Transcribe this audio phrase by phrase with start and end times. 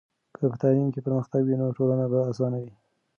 [0.37, 2.73] که په تعلیم کې پرمختګ وي، نو ټولنه به اسانه وي.